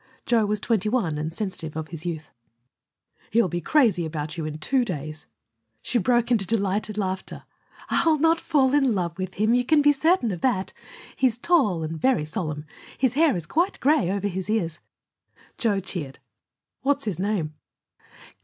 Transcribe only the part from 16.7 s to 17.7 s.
"What's his name?"